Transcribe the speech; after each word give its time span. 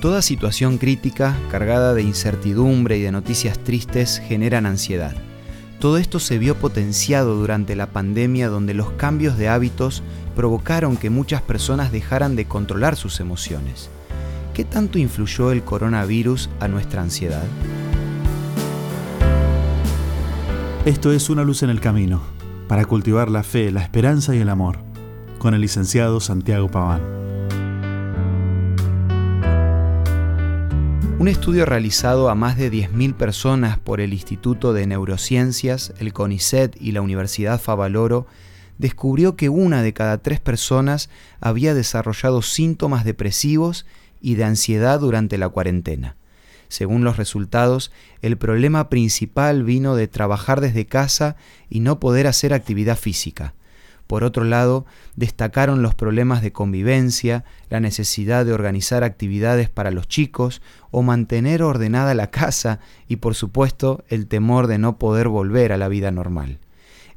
Toda 0.00 0.22
situación 0.22 0.78
crítica, 0.78 1.36
cargada 1.50 1.92
de 1.92 2.02
incertidumbre 2.02 2.96
y 2.96 3.02
de 3.02 3.12
noticias 3.12 3.58
tristes, 3.58 4.22
generan 4.26 4.64
ansiedad. 4.64 5.14
Todo 5.78 5.98
esto 5.98 6.20
se 6.20 6.38
vio 6.38 6.54
potenciado 6.56 7.36
durante 7.36 7.76
la 7.76 7.86
pandemia 7.86 8.48
donde 8.48 8.72
los 8.72 8.92
cambios 8.92 9.36
de 9.36 9.48
hábitos 9.48 10.02
provocaron 10.34 10.96
que 10.96 11.10
muchas 11.10 11.42
personas 11.42 11.92
dejaran 11.92 12.34
de 12.34 12.46
controlar 12.46 12.96
sus 12.96 13.20
emociones. 13.20 13.90
¿Qué 14.54 14.64
tanto 14.64 14.98
influyó 14.98 15.52
el 15.52 15.62
coronavirus 15.62 16.48
a 16.60 16.68
nuestra 16.68 17.02
ansiedad? 17.02 17.44
Esto 20.86 21.12
es 21.12 21.28
Una 21.28 21.44
luz 21.44 21.62
en 21.62 21.68
el 21.68 21.80
camino, 21.80 22.22
para 22.68 22.86
cultivar 22.86 23.30
la 23.30 23.42
fe, 23.42 23.70
la 23.70 23.82
esperanza 23.82 24.34
y 24.34 24.38
el 24.38 24.48
amor, 24.48 24.78
con 25.38 25.52
el 25.52 25.60
licenciado 25.60 26.20
Santiago 26.20 26.70
Paván. 26.70 27.29
Un 31.20 31.28
estudio 31.28 31.66
realizado 31.66 32.30
a 32.30 32.34
más 32.34 32.56
de 32.56 32.72
10.000 32.72 33.12
personas 33.12 33.78
por 33.78 34.00
el 34.00 34.14
Instituto 34.14 34.72
de 34.72 34.86
Neurociencias, 34.86 35.92
el 35.98 36.14
CONICET 36.14 36.80
y 36.80 36.92
la 36.92 37.02
Universidad 37.02 37.60
Favaloro 37.60 38.26
descubrió 38.78 39.36
que 39.36 39.50
una 39.50 39.82
de 39.82 39.92
cada 39.92 40.22
tres 40.22 40.40
personas 40.40 41.10
había 41.38 41.74
desarrollado 41.74 42.40
síntomas 42.40 43.04
depresivos 43.04 43.84
y 44.22 44.36
de 44.36 44.44
ansiedad 44.44 44.98
durante 44.98 45.36
la 45.36 45.50
cuarentena. 45.50 46.16
Según 46.68 47.04
los 47.04 47.18
resultados, 47.18 47.92
el 48.22 48.38
problema 48.38 48.88
principal 48.88 49.62
vino 49.62 49.96
de 49.96 50.08
trabajar 50.08 50.62
desde 50.62 50.86
casa 50.86 51.36
y 51.68 51.80
no 51.80 52.00
poder 52.00 52.28
hacer 52.28 52.54
actividad 52.54 52.96
física. 52.96 53.52
Por 54.10 54.24
otro 54.24 54.42
lado, 54.42 54.86
destacaron 55.14 55.82
los 55.82 55.94
problemas 55.94 56.42
de 56.42 56.50
convivencia, 56.50 57.44
la 57.68 57.78
necesidad 57.78 58.44
de 58.44 58.52
organizar 58.52 59.04
actividades 59.04 59.68
para 59.68 59.92
los 59.92 60.08
chicos 60.08 60.62
o 60.90 61.02
mantener 61.02 61.62
ordenada 61.62 62.12
la 62.14 62.28
casa 62.28 62.80
y 63.06 63.18
por 63.18 63.36
supuesto 63.36 64.02
el 64.08 64.26
temor 64.26 64.66
de 64.66 64.78
no 64.78 64.98
poder 64.98 65.28
volver 65.28 65.70
a 65.70 65.76
la 65.76 65.86
vida 65.86 66.10
normal. 66.10 66.58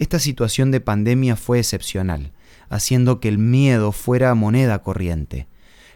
Esta 0.00 0.18
situación 0.18 0.72
de 0.72 0.80
pandemia 0.80 1.36
fue 1.36 1.60
excepcional, 1.60 2.32
haciendo 2.70 3.20
que 3.20 3.28
el 3.28 3.38
miedo 3.38 3.92
fuera 3.92 4.34
moneda 4.34 4.82
corriente. 4.82 5.46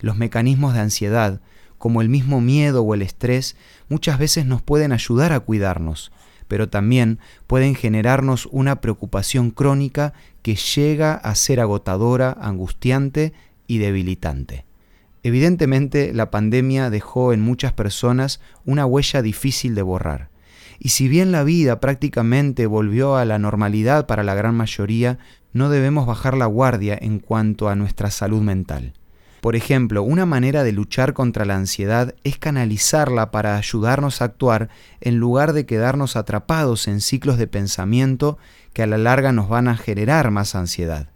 Los 0.00 0.16
mecanismos 0.16 0.74
de 0.74 0.80
ansiedad, 0.80 1.40
como 1.78 2.02
el 2.02 2.08
mismo 2.08 2.40
miedo 2.40 2.82
o 2.82 2.94
el 2.94 3.02
estrés, 3.02 3.54
muchas 3.88 4.18
veces 4.18 4.44
nos 4.44 4.60
pueden 4.60 4.90
ayudar 4.90 5.32
a 5.32 5.38
cuidarnos, 5.38 6.10
pero 6.50 6.68
también 6.68 7.20
pueden 7.46 7.76
generarnos 7.76 8.48
una 8.50 8.80
preocupación 8.80 9.52
crónica 9.52 10.14
que 10.42 10.56
llega 10.56 11.14
a 11.14 11.36
ser 11.36 11.60
agotadora, 11.60 12.36
angustiante 12.40 13.32
y 13.68 13.78
debilitante. 13.78 14.64
Evidentemente, 15.22 16.12
la 16.12 16.32
pandemia 16.32 16.90
dejó 16.90 17.32
en 17.32 17.40
muchas 17.40 17.72
personas 17.72 18.40
una 18.64 18.84
huella 18.84 19.22
difícil 19.22 19.76
de 19.76 19.82
borrar. 19.82 20.30
Y 20.80 20.88
si 20.88 21.06
bien 21.06 21.30
la 21.30 21.44
vida 21.44 21.78
prácticamente 21.78 22.66
volvió 22.66 23.14
a 23.14 23.24
la 23.24 23.38
normalidad 23.38 24.08
para 24.08 24.24
la 24.24 24.34
gran 24.34 24.56
mayoría, 24.56 25.18
no 25.52 25.70
debemos 25.70 26.04
bajar 26.04 26.36
la 26.36 26.46
guardia 26.46 26.98
en 27.00 27.20
cuanto 27.20 27.68
a 27.68 27.76
nuestra 27.76 28.10
salud 28.10 28.42
mental. 28.42 28.94
Por 29.40 29.56
ejemplo, 29.56 30.02
una 30.02 30.26
manera 30.26 30.64
de 30.64 30.72
luchar 30.72 31.14
contra 31.14 31.46
la 31.46 31.56
ansiedad 31.56 32.14
es 32.24 32.36
canalizarla 32.36 33.30
para 33.30 33.56
ayudarnos 33.56 34.20
a 34.20 34.26
actuar 34.26 34.68
en 35.00 35.16
lugar 35.16 35.54
de 35.54 35.64
quedarnos 35.64 36.16
atrapados 36.16 36.86
en 36.88 37.00
ciclos 37.00 37.38
de 37.38 37.46
pensamiento 37.46 38.36
que 38.74 38.82
a 38.82 38.86
la 38.86 38.98
larga 38.98 39.32
nos 39.32 39.48
van 39.48 39.68
a 39.68 39.78
generar 39.78 40.30
más 40.30 40.54
ansiedad. 40.54 41.08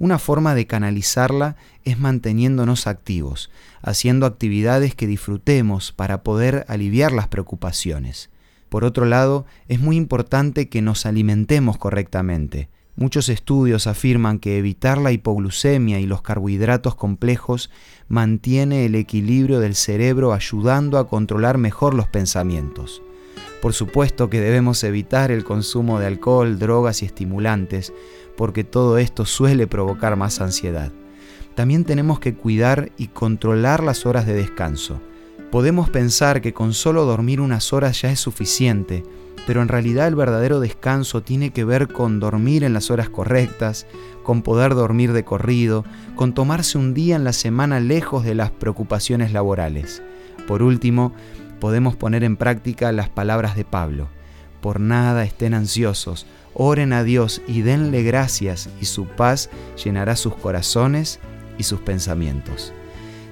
Una 0.00 0.18
forma 0.18 0.56
de 0.56 0.66
canalizarla 0.66 1.54
es 1.84 2.00
manteniéndonos 2.00 2.88
activos, 2.88 3.52
haciendo 3.82 4.26
actividades 4.26 4.96
que 4.96 5.06
disfrutemos 5.06 5.92
para 5.92 6.24
poder 6.24 6.64
aliviar 6.66 7.12
las 7.12 7.28
preocupaciones. 7.28 8.28
Por 8.68 8.82
otro 8.82 9.04
lado, 9.04 9.46
es 9.68 9.78
muy 9.78 9.96
importante 9.96 10.68
que 10.68 10.82
nos 10.82 11.06
alimentemos 11.06 11.78
correctamente. 11.78 12.68
Muchos 12.94 13.30
estudios 13.30 13.86
afirman 13.86 14.38
que 14.38 14.58
evitar 14.58 14.98
la 14.98 15.12
hipoglucemia 15.12 15.98
y 15.98 16.06
los 16.06 16.20
carbohidratos 16.20 16.94
complejos 16.94 17.70
mantiene 18.06 18.84
el 18.84 18.94
equilibrio 18.94 19.60
del 19.60 19.74
cerebro 19.74 20.34
ayudando 20.34 20.98
a 20.98 21.08
controlar 21.08 21.56
mejor 21.56 21.94
los 21.94 22.08
pensamientos. 22.08 23.02
Por 23.62 23.72
supuesto 23.72 24.28
que 24.28 24.40
debemos 24.40 24.84
evitar 24.84 25.30
el 25.30 25.44
consumo 25.44 25.98
de 25.98 26.06
alcohol, 26.06 26.58
drogas 26.58 27.02
y 27.02 27.06
estimulantes, 27.06 27.94
porque 28.36 28.64
todo 28.64 28.98
esto 28.98 29.24
suele 29.24 29.66
provocar 29.66 30.16
más 30.16 30.40
ansiedad. 30.40 30.92
También 31.54 31.84
tenemos 31.84 32.20
que 32.20 32.34
cuidar 32.34 32.92
y 32.98 33.08
controlar 33.08 33.82
las 33.82 34.04
horas 34.04 34.26
de 34.26 34.34
descanso. 34.34 35.00
Podemos 35.50 35.90
pensar 35.90 36.40
que 36.40 36.52
con 36.52 36.74
solo 36.74 37.04
dormir 37.04 37.40
unas 37.40 37.72
horas 37.72 38.02
ya 38.02 38.10
es 38.10 38.20
suficiente, 38.20 39.02
pero 39.46 39.62
en 39.62 39.68
realidad 39.68 40.08
el 40.08 40.14
verdadero 40.14 40.60
descanso 40.60 41.22
tiene 41.22 41.50
que 41.50 41.64
ver 41.64 41.88
con 41.88 42.20
dormir 42.20 42.64
en 42.64 42.72
las 42.72 42.90
horas 42.90 43.08
correctas, 43.08 43.86
con 44.22 44.42
poder 44.42 44.74
dormir 44.74 45.12
de 45.12 45.24
corrido, 45.24 45.84
con 46.14 46.32
tomarse 46.32 46.78
un 46.78 46.94
día 46.94 47.16
en 47.16 47.24
la 47.24 47.32
semana 47.32 47.80
lejos 47.80 48.24
de 48.24 48.34
las 48.34 48.50
preocupaciones 48.50 49.32
laborales. 49.32 50.02
Por 50.46 50.62
último, 50.62 51.12
podemos 51.60 51.96
poner 51.96 52.24
en 52.24 52.36
práctica 52.36 52.92
las 52.92 53.08
palabras 53.08 53.56
de 53.56 53.64
Pablo. 53.64 54.08
Por 54.60 54.80
nada 54.80 55.24
estén 55.24 55.54
ansiosos, 55.54 56.26
oren 56.54 56.92
a 56.92 57.02
Dios 57.02 57.42
y 57.48 57.62
denle 57.62 58.02
gracias 58.02 58.68
y 58.80 58.84
su 58.84 59.06
paz 59.06 59.50
llenará 59.82 60.14
sus 60.16 60.34
corazones 60.34 61.18
y 61.58 61.64
sus 61.64 61.80
pensamientos. 61.80 62.72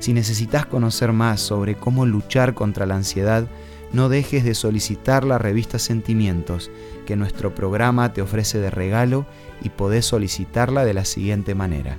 Si 0.00 0.12
necesitas 0.12 0.66
conocer 0.66 1.12
más 1.12 1.41
sobre 1.41 1.75
cómo 1.75 2.06
luchar 2.06 2.54
contra 2.54 2.87
la 2.87 2.97
ansiedad, 2.97 3.47
no 3.93 4.09
dejes 4.09 4.45
de 4.45 4.55
solicitar 4.55 5.25
la 5.25 5.39
revista 5.39 5.78
Sentimientos 5.78 6.71
que 7.06 7.17
nuestro 7.17 7.55
programa 7.55 8.12
te 8.12 8.23
ofrece 8.23 8.59
de 8.59 8.71
regalo 8.71 9.27
y 9.62 9.71
podés 9.71 10.06
solicitarla 10.06 10.84
de 10.84 10.95
la 10.95 11.05
siguiente 11.05 11.55
manera. 11.55 11.97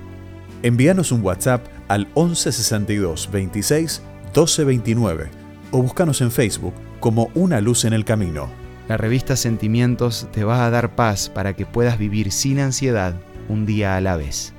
Envíanos 0.63 1.11
un 1.11 1.23
WhatsApp 1.23 1.65
al 1.87 2.07
1162 2.15 3.29
26 3.31 4.01
1229 4.25 5.29
o 5.71 5.81
búscanos 5.81 6.21
en 6.21 6.31
Facebook 6.31 6.73
como 6.99 7.29
Una 7.33 7.59
Luz 7.61 7.85
en 7.85 7.93
el 7.93 8.05
Camino. 8.05 8.49
La 8.87 8.97
revista 8.97 9.35
Sentimientos 9.35 10.27
te 10.31 10.43
va 10.43 10.65
a 10.65 10.69
dar 10.69 10.95
paz 10.95 11.29
para 11.29 11.55
que 11.55 11.65
puedas 11.65 11.97
vivir 11.97 12.31
sin 12.31 12.59
ansiedad 12.59 13.15
un 13.49 13.65
día 13.65 13.97
a 13.97 14.01
la 14.01 14.17
vez. 14.17 14.53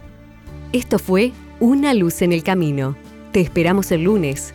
Esto 0.73 0.99
fue 0.99 1.33
Una 1.61 1.95
Luz 1.95 2.23
en 2.23 2.33
el 2.33 2.43
Camino. 2.43 2.97
Te 3.33 3.41
esperamos 3.41 3.93
el 3.93 4.05
lunes 4.05 4.55